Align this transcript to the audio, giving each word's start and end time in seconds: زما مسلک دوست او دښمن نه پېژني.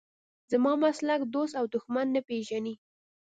زما 0.51 0.73
مسلک 0.83 1.21
دوست 1.33 1.53
او 1.59 1.65
دښمن 1.73 2.07
نه 2.15 2.21
پېژني. 2.27 2.73